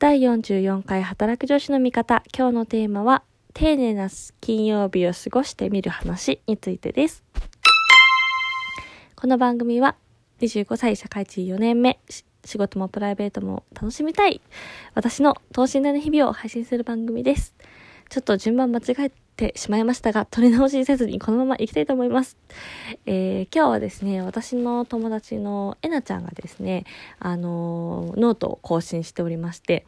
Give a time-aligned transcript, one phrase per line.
[0.00, 2.22] 第44回働く女子の味方。
[2.32, 4.08] 今日のテーマは、丁寧な
[4.40, 7.24] 金曜日を過ごしてみる話についてです。
[9.16, 9.96] この番組は、
[10.40, 11.98] 25歳社会人4年目、
[12.44, 14.40] 仕事もプライベートも楽しみたい。
[14.94, 17.56] 私の等身大の日々を配信する番組です。
[18.08, 22.36] ちょっと順番間違えてしまいましたが、取り直しせずにこのまま行きたいと思います。
[23.06, 26.84] えー、今日はですね、私の友達のえなちゃんがですね、
[27.20, 29.86] あのー、ノートを更新しておりまして、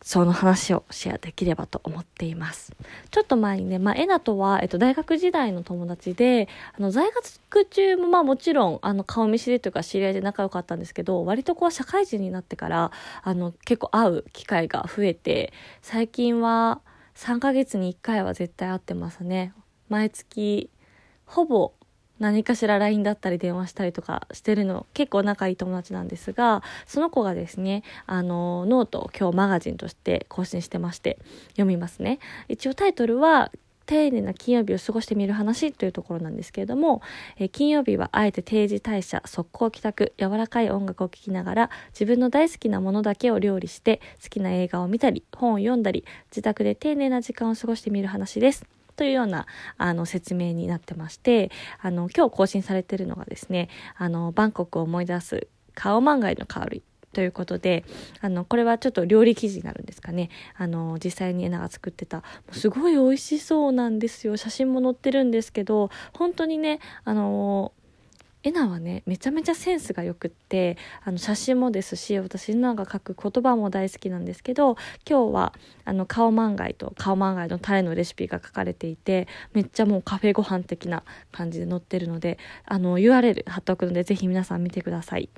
[0.00, 2.72] その話をシェアできればと思っています。
[3.10, 7.08] ちょっと前にね、まあ、エナとは、えっと、大学時代の友達で、あの、在
[7.52, 12.90] 学中も、まあ、もちろん、あの、顔見知りというか知り合いで仲良かったんですけど、割とこう、社会人になってから、
[13.22, 16.80] あの、結構会う機会が増えて、最近は、
[17.16, 19.52] 3ヶ月に1回は絶対会ってますね。
[19.88, 20.70] 毎月、
[21.26, 21.72] ほぼ
[22.18, 31.18] 何かしら LINE だったり電話したりとかしてるの結構仲いい友達なんですがその子がですねあのノートを今日マガジンとして更新してまして
[31.50, 33.50] 読みますね一応タイトルは
[33.86, 37.02] 丁寧な金曜日を過ごしてみる話というところなんですけれども、
[37.38, 48.64] え金曜日はあえて定時退社速攻帰宅柔らかい音楽を聴きながら自分の大好きなものだけを料理して好きな映画を見たり本を読んだり自宅で丁寧な時間を過ごしてみる話です。
[48.96, 49.46] というような
[49.78, 56.82] あの説明になってましてあの今日更新されてるのがですねあのバンコクを思い出すカオマンガイの香り。
[57.12, 57.84] ということで
[58.20, 60.30] あのこれはちょっと料理記事になるんですかね。
[60.56, 62.22] あの実際にエナが作ってた。
[62.52, 64.36] すごい美味しそうなんですよ。
[64.36, 67.72] 写真も載ってるんですけど本当にねあの
[68.44, 74.76] エナはねめちゃめちゃセンスがよくってあの写真もですし私エナが書く言葉も大好きなんですけど
[75.08, 75.52] 今日は
[75.84, 85.28] あのカオマンガイとカオマンガイのタレのレシピが書かれていてめっちゃもうカフェご飯的な感じで載ってるのであの URL 貼っておくのでぜひ皆さん見てください。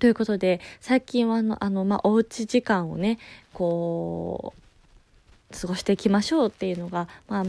[0.00, 3.18] ということで最近はあのあの、まあ、おうち時間をね
[3.52, 4.54] こ
[5.52, 7.44] う過ごしていきましょうっていうのが、まあ、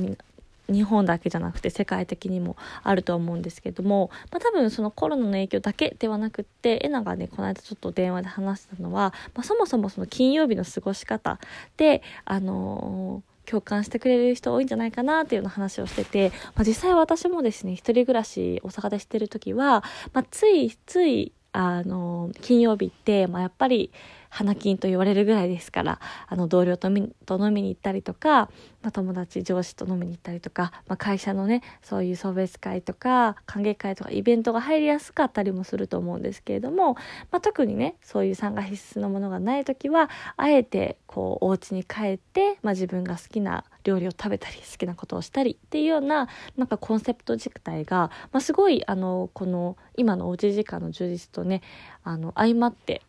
[0.72, 11.40] 日本だけじゃなくて世界的にもあると思うんですけども、まあ、多分そのコロナの影響だけではなくってエナがねこの間ちょっと電話で話したのは、まあ、そもそもその金曜日の過ごし方
[11.78, 23.92] であのー共感してくれる人多いんじゃないかなっていうような話をしてて、まあ、実際私もですね一人暮らし大阪でしてる時は、まあ、ついついあの金曜日って、まあ、やっぱり
[24.32, 26.90] 花金と言われるぐらいですからあの同僚と
[27.26, 28.50] と飲みに行ったりとか、
[28.82, 36.94] まあ、友達上司と飲みに行ったりとか、まあ、会社のねそういう送別会とか歓迎会とかイベントが入りやすかったりもすると思うんですけれども、
[37.30, 51.62] まあ、特にねそういう参加必須のものがない時はあえてこうお家に帰って、まあ、自分が好きな料理を食べたり好きなことをしたりっていうようななんかコンセプト自体が、まあ、すごいあのこの今のおうち時間の充実とね
[52.04, 53.02] あの相まって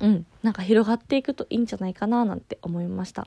[0.00, 3.26] うん、なんか広がっていくといいんじゃないかななんて思いました。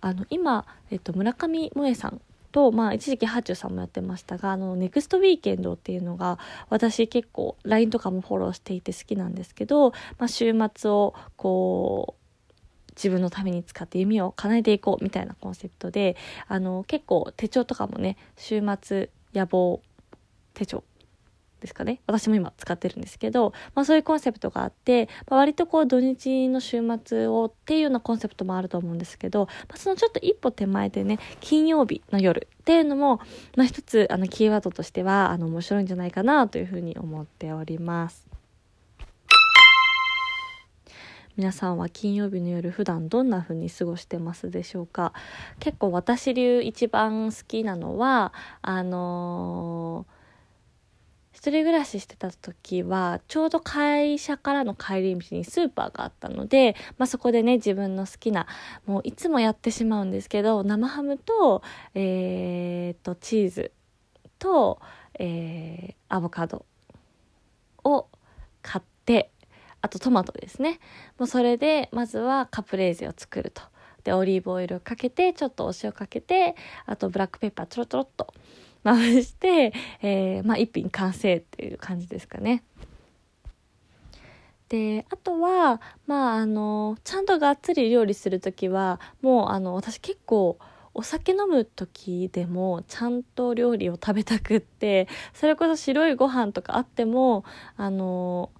[0.00, 2.20] あの今、えっと、村上萌さん
[2.52, 6.38] と、まあ、一時期ハーチューさんもやってましたがあのネクストウィーケンドっていうのが
[6.70, 16.16] 私結構 LINE とかもフォローしていて好きなんですけど、まあ、週末をこう自分のために使って夢を叶えていこうみたいなコンセプトで
[16.48, 19.82] あの結構手帳とかもね週末野望
[20.54, 20.82] 手帳
[21.60, 33.20] ですかね私も今使ってるんですけど、まあ、そういうコンセプトがあって、まあ、割とこう土日の週末をっていうようなコンセプトもあると思うんですけど、まあ、そのちょっと一歩手前でね金曜日の夜っていうのも、
[33.56, 38.26] まあ、一つあのキーワードとしてはあの面白いんじゃないかなというふうに思っております。
[41.36, 45.12] 皆さんは金曜日の夜普段どんな風に過ごしてますでしょうか？
[45.60, 50.15] 結構私流一番好きなのはあのー
[51.50, 58.46] 人暮らししてた時はちょうど会社からの帰り道にスーパーがあったので、まあ、そこでね自分の好きな
[58.86, 61.62] もういつもやってしまうんですけど生ハムと,、
[61.94, 63.72] えー、とチーズ
[64.38, 64.80] と、
[65.18, 66.64] えー、アボカド
[67.84, 68.08] を
[68.62, 69.30] 買って
[69.82, 70.80] あとトマトですね。
[71.18, 73.62] もうそれでまずはカプレーゼを作ると。
[74.02, 76.54] でオリーブオイルをかけてちょっとお塩かけて
[76.86, 78.32] あとブラックペッパーちょろちょろっと
[78.86, 82.62] まぶして、えー、まあ、一品完成っていう感じですかね。
[84.68, 90.58] であとはまああのちゃんとがっつり料理する時はもうあの私結構
[90.92, 97.44] お酒飲む時でもちゃんと料理を食べたくってそれこそ白いご飯とかあっても
[97.76, 98.50] あの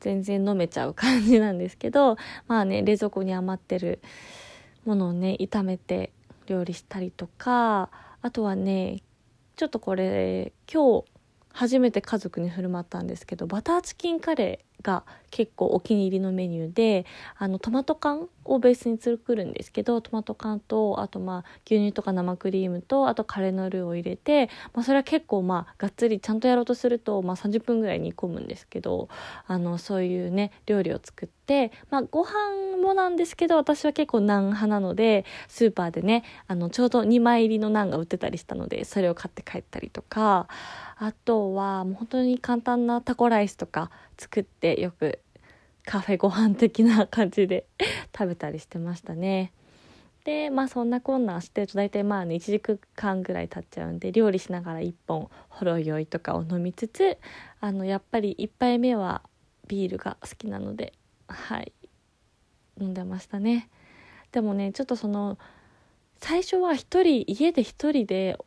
[0.00, 4.00] 全然飲めちゃう感じなんですけどまあね冷蔵庫に余ってる
[4.84, 6.12] ものをね炒めて
[6.46, 7.88] 料理したりとか
[8.20, 9.02] あとはね
[9.56, 11.04] ちょっとこれ今日
[11.52, 17.06] 初めて家族に振る舞ったんですけどバターチキンカレが結構お気に入りのメニューで
[17.36, 29.08] あのトマト缶をベースに作るんですけどトマト缶とあとまあ牛乳とか生クリームとあとカレーのルーを入れて、まあ、それは結構まあがっつりちゃんとやろうとすると、まあ、30分ぐらい煮込むんですけど
[29.46, 40.46] あのそういうね料理を作って、まあ、ご飯もなんですけど私は結構ナン派なのでスーパーでねあのちょうど2枚入りのナンが売ってたりしたのでそれを買って帰ったりとか
[40.96, 45.20] あとはもう本当に簡単なタコライスとか作ってよく
[45.84, 47.66] カフェご飯的な感じで
[48.16, 49.52] 食べたりしてましたね。
[50.24, 57.18] でまあそんなこんなしてると大体まあね1時間ぐらい経っちゃうんで料理しながら1本ほろ酔いとかを飲みつつ
[57.60, 59.20] あのやっぱり1杯目は
[59.68, 60.94] ビールが好きなので
[61.28, 61.72] はい
[62.80, 63.68] 飲んでましたね。
[64.32, 65.38] でもねちょっとその
[66.16, 68.38] 最初は一人家で一人で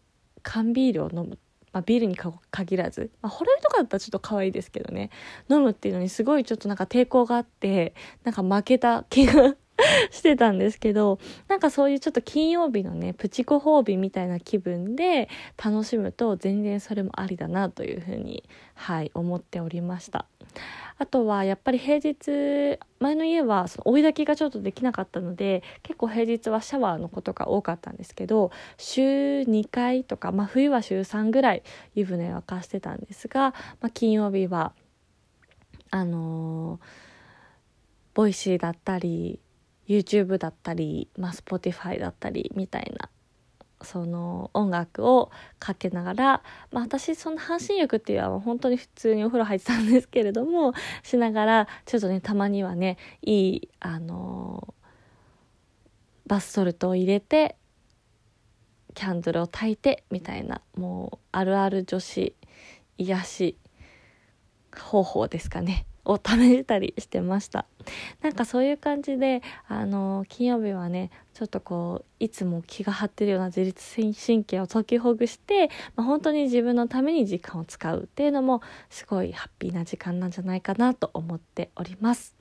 [0.41, 1.37] 缶ビールを飲む
[1.77, 2.17] まあ、ビールに
[2.49, 5.11] 限らず、まあ、ホラルとかだったらちょっと可愛いですけどね
[5.47, 7.93] 飲むっていうのにすごいちょっとなんか抵抗があって
[8.23, 9.55] なんか負けた気が
[10.09, 15.29] してたんですけどなんかそういうちょっと金曜日のねプチご褒美みたいな気分で
[15.63, 18.43] 楽しむと全然それもありだなというふうに
[18.73, 20.25] はい思っておりました。
[20.99, 31.63] あとはやっぱり平日前の家はその追い炊きがちょっとできなかったので結構平日はシャワーのことが多かったんですけど週2回とか、まあ、冬は週3ぐらい
[31.93, 34.73] 湯船沸かしてたんですが、まあ、金曜日は
[35.91, 36.79] あのー、
[38.13, 39.39] Voicy だったり
[39.87, 43.09] YouTube だったり、まあ、Spotify だったりみたいな
[43.81, 54.73] その音楽をかけながら、まあ、私その半身浴っていうのは本当に普通にお風呂入ってたんですけれどもしながらちょっとねたまにはねいいあの
[56.25, 57.55] バスソルトを入れて
[58.95, 62.35] キャンドルを焚いてみたいなもうあるある女子
[62.97, 63.57] 癒し
[64.75, 65.85] 方法ですかね。
[66.07, 67.65] を試したりしてました
[68.21, 82.35] なんかそういう感じであの金曜日はねちょっとこういつも気が張ってるような自律神経を解きほぐして、まあ、本当に自分のために時間を使うっていうのもすごいハッピーな時間なんじゃないかなと思っております。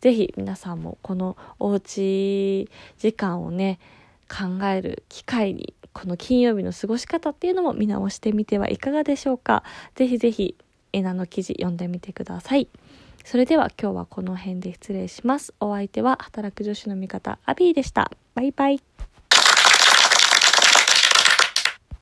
[0.00, 3.78] ぜひ皆さんもこのおうち時間をね
[4.28, 9.64] 考える機会にこの金曜日の過ごし方っていうのも見直してみてはいかがでしょうか。
[9.96, 10.54] ぜひぜひ
[10.92, 12.68] エナの記事読んでみてください。
[13.30, 15.54] それでは今日はこの辺で失礼します。
[15.60, 18.10] お相手は働く女子の味方アビーでした。
[18.34, 18.89] バイバイ。